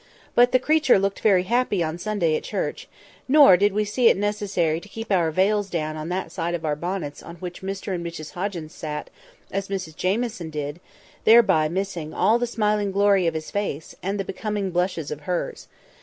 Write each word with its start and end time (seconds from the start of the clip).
But 0.33 0.51
"the 0.51 0.57
creature" 0.57 0.97
looked 0.97 1.19
very 1.19 1.43
happy 1.43 1.83
on 1.83 1.99
Sunday 1.99 2.35
at 2.35 2.41
church; 2.41 2.87
nor 3.27 3.55
did 3.55 3.71
we 3.71 3.85
see 3.85 4.07
it 4.07 4.17
necessary 4.17 4.79
to 4.79 4.89
keep 4.89 5.11
our 5.11 5.29
veils 5.29 5.69
down 5.69 5.95
on 5.95 6.09
that 6.09 6.31
side 6.31 6.55
of 6.55 6.65
our 6.65 6.75
bonnets 6.75 7.21
on 7.21 7.35
which 7.35 7.61
Mr 7.61 7.93
and 7.93 8.03
Mrs 8.03 8.31
Hoggins 8.31 8.73
sat, 8.73 9.11
as 9.51 9.67
Mrs 9.67 9.95
Jamieson 9.95 10.49
did; 10.49 10.79
thereby 11.23 11.69
missing 11.69 12.15
all 12.15 12.39
the 12.39 12.47
smiling 12.47 12.91
glory 12.91 13.27
of 13.27 13.35
his 13.35 13.51
face, 13.51 13.93
and 14.01 14.15
all 14.15 14.17
the 14.17 14.25
becoming 14.25 14.71
blushes 14.71 15.11
of 15.11 15.19
hers. 15.29 15.67